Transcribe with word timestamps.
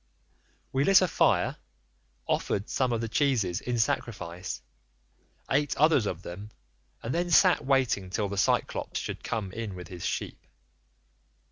"We 0.71 0.83
lit 0.83 1.03
a 1.03 1.07
fire, 1.07 1.57
offered 2.27 2.67
some 2.71 2.91
of 2.91 3.01
the 3.01 3.07
cheeses 3.07 3.61
in 3.61 3.77
sacrifice, 3.77 4.59
ate 5.47 5.77
others 5.77 6.07
of 6.07 6.23
them, 6.23 6.49
and 7.03 7.13
then 7.13 7.29
sat 7.29 7.63
waiting 7.63 8.09
till 8.09 8.27
the 8.27 8.35
Cyclops 8.35 8.99
should 8.99 9.23
come 9.23 9.51
in 9.51 9.75
with 9.75 9.89
his 9.89 10.03
sheep. 10.03 10.47